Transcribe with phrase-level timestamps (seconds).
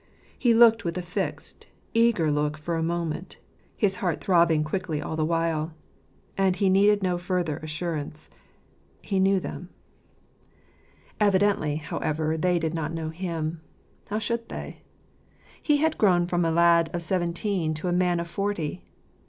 [0.35, 3.37] He looked with a fixed, eager look for a moment,
[3.77, 5.75] his heart throbbing quickly all the while;
[6.35, 8.27] and he needed no further assurance:
[9.03, 13.09] ■" he knew them." spiikc sung Mg to item." 85 Evidently, however, they did not know
[13.09, 13.61] him.
[14.09, 14.81] How should they?
[15.61, 18.83] He had grown from a lad of seventeen to a man of forty.